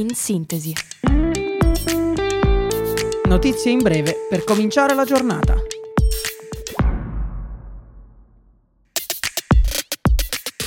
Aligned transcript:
in 0.00 0.14
sintesi. 0.14 0.72
Notizie 3.24 3.70
in 3.70 3.78
breve 3.78 4.26
per 4.28 4.44
cominciare 4.44 4.94
la 4.94 5.04
giornata. 5.04 5.56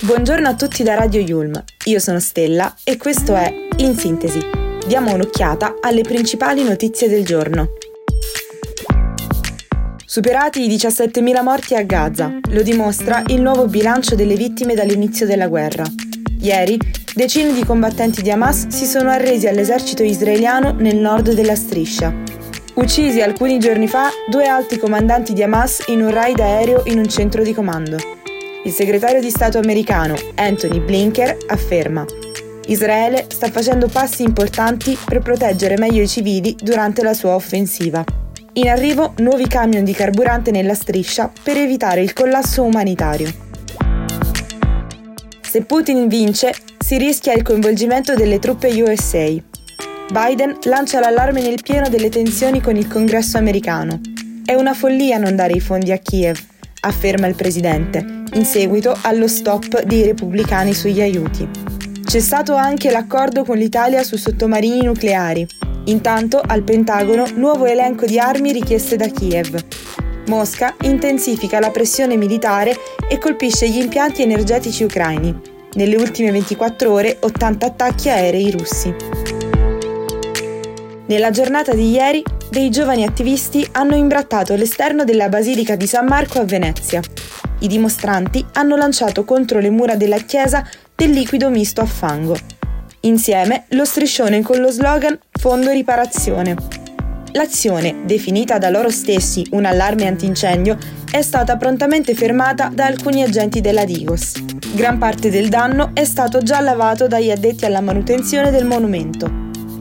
Buongiorno 0.00 0.48
a 0.48 0.54
tutti 0.54 0.82
da 0.82 0.94
Radio 0.94 1.20
Yulm, 1.20 1.62
io 1.86 1.98
sono 1.98 2.20
Stella 2.20 2.74
e 2.84 2.96
questo 2.96 3.34
è 3.34 3.52
In 3.78 3.96
Sintesi. 3.96 4.38
Diamo 4.86 5.12
un'occhiata 5.12 5.76
alle 5.80 6.02
principali 6.02 6.62
notizie 6.62 7.08
del 7.08 7.24
giorno. 7.24 7.72
Superati 10.04 10.62
i 10.62 10.68
17.000 10.68 11.42
morti 11.42 11.74
a 11.74 11.82
Gaza, 11.82 12.38
lo 12.50 12.62
dimostra 12.62 13.22
il 13.26 13.42
nuovo 13.42 13.66
bilancio 13.66 14.14
delle 14.14 14.36
vittime 14.36 14.74
dall'inizio 14.74 15.26
della 15.26 15.48
guerra. 15.48 15.84
Ieri, 16.38 16.78
decine 17.16 17.54
di 17.54 17.64
combattenti 17.64 18.20
di 18.20 18.30
Hamas 18.30 18.66
si 18.66 18.84
sono 18.84 19.08
arresi 19.08 19.46
all'esercito 19.46 20.02
israeliano 20.02 20.72
nel 20.72 20.96
nord 20.96 21.32
della 21.32 21.54
striscia. 21.54 22.14
Uccisi 22.74 23.22
alcuni 23.22 23.58
giorni 23.58 23.88
fa 23.88 24.10
due 24.28 24.46
alti 24.46 24.76
comandanti 24.76 25.32
di 25.32 25.42
Hamas 25.42 25.84
in 25.86 26.02
un 26.02 26.10
raid 26.10 26.38
aereo 26.40 26.82
in 26.84 26.98
un 26.98 27.08
centro 27.08 27.42
di 27.42 27.54
comando. 27.54 27.96
Il 28.64 28.70
segretario 28.70 29.22
di 29.22 29.30
Stato 29.30 29.56
americano 29.56 30.14
Anthony 30.34 30.78
Blinker 30.78 31.38
afferma 31.46 32.04
Israele 32.66 33.24
sta 33.30 33.50
facendo 33.50 33.88
passi 33.88 34.22
importanti 34.22 34.98
per 35.02 35.20
proteggere 35.20 35.78
meglio 35.78 36.02
i 36.02 36.08
civili 36.08 36.54
durante 36.60 37.02
la 37.02 37.14
sua 37.14 37.34
offensiva. 37.34 38.04
In 38.54 38.68
arrivo 38.68 39.14
nuovi 39.20 39.46
camion 39.46 39.84
di 39.84 39.94
carburante 39.94 40.50
nella 40.50 40.74
striscia 40.74 41.32
per 41.42 41.56
evitare 41.56 42.02
il 42.02 42.12
collasso 42.12 42.62
umanitario. 42.62 43.32
Se 45.40 45.62
Putin 45.62 46.08
vince, 46.08 46.52
si 46.86 46.98
rischia 46.98 47.32
il 47.32 47.42
coinvolgimento 47.42 48.14
delle 48.14 48.38
truppe 48.38 48.68
USA. 48.80 49.26
Biden 50.12 50.56
lancia 50.66 51.00
l'allarme 51.00 51.42
nel 51.42 51.60
pieno 51.60 51.88
delle 51.88 52.10
tensioni 52.10 52.60
con 52.60 52.76
il 52.76 52.86
congresso 52.86 53.38
americano. 53.38 54.00
È 54.44 54.54
una 54.54 54.72
follia 54.72 55.18
non 55.18 55.34
dare 55.34 55.54
i 55.54 55.58
fondi 55.58 55.90
a 55.90 55.98
Kiev, 55.98 56.38
afferma 56.82 57.26
il 57.26 57.34
presidente, 57.34 58.06
in 58.34 58.44
seguito 58.44 58.96
allo 59.02 59.26
stop 59.26 59.82
dei 59.82 60.04
repubblicani 60.04 60.72
sugli 60.74 61.00
aiuti. 61.00 61.48
C'è 62.04 62.20
stato 62.20 62.54
anche 62.54 62.92
l'accordo 62.92 63.42
con 63.42 63.56
l'Italia 63.56 64.04
su 64.04 64.16
sottomarini 64.16 64.84
nucleari. 64.84 65.44
Intanto, 65.86 66.40
al 66.40 66.62
Pentagono, 66.62 67.26
nuovo 67.34 67.66
elenco 67.66 68.06
di 68.06 68.20
armi 68.20 68.52
richieste 68.52 68.94
da 68.94 69.08
Kiev. 69.08 69.58
Mosca 70.28 70.76
intensifica 70.82 71.58
la 71.58 71.72
pressione 71.72 72.16
militare 72.16 72.76
e 73.10 73.18
colpisce 73.18 73.68
gli 73.68 73.80
impianti 73.80 74.22
energetici 74.22 74.84
ucraini. 74.84 75.54
Nelle 75.76 75.96
ultime 75.96 76.30
24 76.30 76.90
ore 76.90 77.18
80 77.20 77.66
attacchi 77.66 78.08
aerei 78.08 78.50
russi. 78.50 78.94
Nella 81.06 81.30
giornata 81.30 81.74
di 81.74 81.90
ieri, 81.90 82.24
dei 82.48 82.70
giovani 82.70 83.04
attivisti 83.04 83.68
hanno 83.72 83.94
imbrattato 83.94 84.54
l'esterno 84.54 85.04
della 85.04 85.28
Basilica 85.28 85.76
di 85.76 85.86
San 85.86 86.06
Marco 86.06 86.40
a 86.40 86.44
Venezia. 86.44 87.02
I 87.58 87.68
dimostranti 87.68 88.42
hanno 88.54 88.76
lanciato 88.76 89.24
contro 89.24 89.60
le 89.60 89.68
mura 89.68 89.96
della 89.96 90.16
chiesa 90.16 90.66
del 90.94 91.10
liquido 91.10 91.50
misto 91.50 91.82
a 91.82 91.86
fango. 91.86 92.38
Insieme 93.00 93.66
lo 93.70 93.84
striscione 93.84 94.40
con 94.40 94.58
lo 94.60 94.70
slogan 94.70 95.18
Fondo 95.30 95.72
Riparazione. 95.72 96.85
L'azione, 97.36 98.00
definita 98.06 98.56
da 98.56 98.70
loro 98.70 98.88
stessi 98.88 99.46
un 99.50 99.66
allarme 99.66 100.06
antincendio, 100.06 100.78
è 101.10 101.20
stata 101.20 101.58
prontamente 101.58 102.14
fermata 102.14 102.70
da 102.72 102.86
alcuni 102.86 103.22
agenti 103.22 103.60
della 103.60 103.84
Digos. 103.84 104.32
Gran 104.72 104.96
parte 104.96 105.28
del 105.28 105.50
danno 105.50 105.90
è 105.92 106.04
stato 106.04 106.40
già 106.40 106.60
lavato 106.60 107.06
dagli 107.06 107.30
addetti 107.30 107.66
alla 107.66 107.82
manutenzione 107.82 108.50
del 108.50 108.64
monumento. 108.64 109.30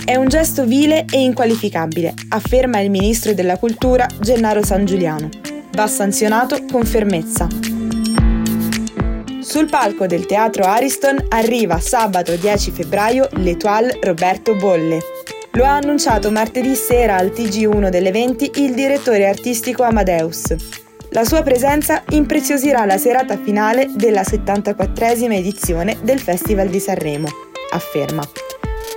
È 0.03 0.15
un 0.15 0.27
gesto 0.27 0.65
vile 0.65 1.05
e 1.09 1.21
inqualificabile, 1.21 2.13
afferma 2.27 2.81
il 2.81 2.89
ministro 2.89 3.33
della 3.33 3.57
cultura 3.57 4.05
Gennaro 4.19 4.61
San 4.61 4.83
Giuliano. 4.83 5.29
Va 5.71 5.87
sanzionato 5.87 6.57
con 6.69 6.83
fermezza. 6.83 7.47
Sul 9.39 9.69
palco 9.69 10.07
del 10.07 10.25
teatro 10.25 10.65
Ariston 10.65 11.27
arriva 11.29 11.79
sabato 11.79 12.35
10 12.35 12.71
febbraio 12.71 13.29
l'Etoile 13.35 13.97
Roberto 14.01 14.55
Bolle. 14.55 15.14
Lo 15.55 15.63
ha 15.63 15.77
annunciato 15.77 16.31
martedì 16.31 16.75
sera 16.75 17.15
al 17.15 17.27
TG1 17.27 17.87
delle 17.87 18.11
20 18.11 18.51
il 18.55 18.73
direttore 18.73 19.25
artistico 19.25 19.83
Amadeus. 19.83 20.53
La 21.11 21.23
sua 21.23 21.43
presenza 21.43 22.03
impreziosirà 22.09 22.83
la 22.83 22.97
serata 22.97 23.37
finale 23.37 23.89
della 23.95 24.21
74esima 24.21 25.31
edizione 25.31 25.95
del 26.01 26.19
Festival 26.19 26.67
di 26.67 26.81
Sanremo, 26.81 27.29
afferma. 27.71 28.21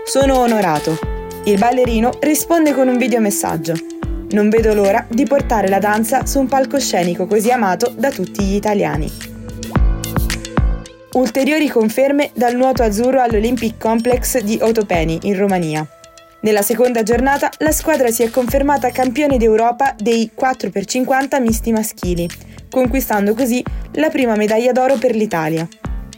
Sono 0.04 0.38
onorato. 0.38 0.98
Il 1.44 1.58
ballerino 1.58 2.10
risponde 2.22 2.72
con 2.74 2.88
un 2.88 2.96
videomessaggio. 2.96 3.74
Non 4.30 4.48
vedo 4.48 4.74
l'ora 4.74 5.06
di 5.08 5.26
portare 5.26 5.68
la 5.68 5.78
danza 5.78 6.26
su 6.26 6.40
un 6.40 6.48
palcoscenico 6.48 7.26
così 7.26 7.52
amato 7.52 7.92
da 7.96 8.10
tutti 8.10 8.42
gli 8.42 8.56
italiani. 8.56 9.08
Ulteriori 11.12 11.68
conferme 11.68 12.32
dal 12.34 12.56
nuoto 12.56 12.82
azzurro 12.82 13.20
all'Olympic 13.20 13.78
Complex 13.78 14.40
di 14.40 14.58
Otopeni, 14.60 15.20
in 15.22 15.38
Romania. 15.38 15.88
Nella 16.40 16.62
seconda 16.62 17.02
giornata 17.02 17.50
la 17.58 17.72
squadra 17.72 18.10
si 18.12 18.22
è 18.22 18.30
confermata 18.30 18.90
campione 18.90 19.38
d'Europa 19.38 19.94
dei 19.98 20.30
4x50 20.38 21.40
misti 21.40 21.72
maschili, 21.72 22.28
conquistando 22.70 23.34
così 23.34 23.62
la 23.94 24.08
prima 24.08 24.36
medaglia 24.36 24.70
d'oro 24.70 24.96
per 24.98 25.16
l'Italia. 25.16 25.66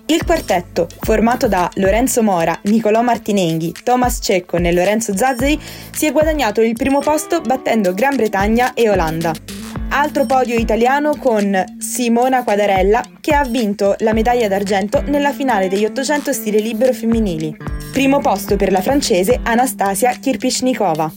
Il 0.07 0.25
quartetto, 0.27 0.89
formato 0.99 1.49
da 1.49 1.71
Lorenzo 1.77 2.23
Mora, 2.23 2.59
Nicolò 2.65 3.01
Martinenghi, 3.01 3.73
Thomas 3.83 4.19
Ceccon 4.21 4.67
e 4.67 4.73
Lorenzo 4.73 5.17
Zazzeri, 5.17 5.59
si 5.93 6.07
è 6.07 6.13
guadagnato 6.13 6.61
il 6.61 6.75
primo 6.75 6.99
posto 6.99 7.41
battendo 7.41 7.95
Gran 7.95 8.17
Bretagna 8.17 8.75
e 8.75 8.91
Olanda. 8.91 9.60
Altro 9.93 10.25
podio 10.25 10.57
italiano 10.57 11.17
con 11.17 11.65
Simona 11.79 12.45
Quadarella, 12.45 13.03
che 13.21 13.35
ha 13.35 13.45
vinto 13.45 13.97
la 13.99 14.13
medaglia 14.13 14.47
d'argento 14.47 15.03
nella 15.03 15.33
finale 15.33 15.69
degli 15.69 15.85
800 15.85 16.33
stile 16.33 16.61
libero 16.61 16.93
femminili. 16.93 17.57
Primo 17.93 18.21
posto 18.21 18.55
per 18.55 18.71
la 18.71 18.81
francese 18.81 19.41
Anastasia 19.43 20.13
Kirpishnikova. 20.13 21.13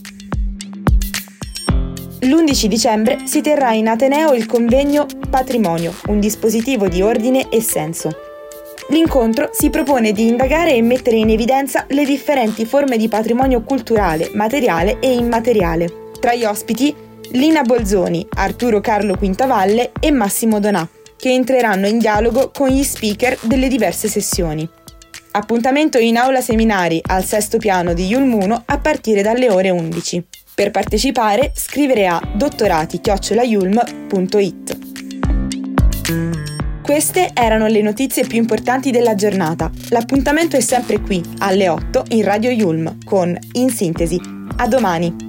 L'11 2.22 2.66
dicembre 2.66 3.18
si 3.26 3.40
terrà 3.42 3.72
in 3.72 3.86
Ateneo 3.86 4.34
il 4.34 4.46
convegno 4.46 5.06
Patrimonio, 5.30 5.94
un 6.06 6.18
dispositivo 6.18 6.88
di 6.88 7.00
ordine 7.00 7.48
e 7.50 7.60
senso. 7.62 8.10
L'incontro 8.88 9.50
si 9.52 9.70
propone 9.70 10.10
di 10.10 10.26
indagare 10.26 10.74
e 10.74 10.82
mettere 10.82 11.16
in 11.16 11.30
evidenza 11.30 11.84
le 11.88 12.04
differenti 12.04 12.66
forme 12.66 12.96
di 12.96 13.08
patrimonio 13.08 13.62
culturale, 13.62 14.30
materiale 14.34 14.98
e 14.98 15.12
immateriale. 15.12 16.02
Tra 16.18 16.34
gli 16.34 16.44
ospiti 16.44 17.03
Lina 17.32 17.62
Bolzoni, 17.62 18.26
Arturo 18.36 18.80
Carlo 18.80 19.16
Quintavalle 19.16 19.92
e 20.00 20.10
Massimo 20.10 20.58
Donà, 20.60 20.88
che 21.16 21.30
entreranno 21.30 21.86
in 21.86 21.98
dialogo 21.98 22.50
con 22.52 22.68
gli 22.68 22.82
speaker 22.82 23.38
delle 23.42 23.68
diverse 23.68 24.08
sessioni. 24.08 24.66
Appuntamento 25.32 25.98
in 25.98 26.16
aula 26.16 26.40
seminari 26.40 27.02
al 27.04 27.24
sesto 27.24 27.58
piano 27.58 27.92
di 27.92 28.06
Yulmuno 28.06 28.62
a 28.64 28.78
partire 28.78 29.20
dalle 29.22 29.50
ore 29.50 29.68
11. 29.70 30.24
Per 30.54 30.70
partecipare 30.70 31.52
scrivere 31.54 32.06
a 32.06 32.22
dottorati-yulm.it. 32.34 34.78
Queste 36.82 37.30
erano 37.32 37.66
le 37.66 37.80
notizie 37.80 38.26
più 38.26 38.38
importanti 38.38 38.90
della 38.90 39.14
giornata. 39.14 39.70
L'appuntamento 39.88 40.56
è 40.56 40.60
sempre 40.60 41.00
qui, 41.00 41.22
alle 41.38 41.68
8, 41.68 42.04
in 42.10 42.22
Radio 42.22 42.50
Yulm, 42.50 42.98
con 43.04 43.34
In 43.52 43.70
Sintesi. 43.70 44.20
A 44.56 44.68
domani! 44.68 45.23